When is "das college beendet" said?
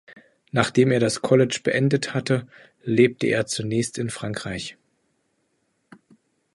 0.99-2.15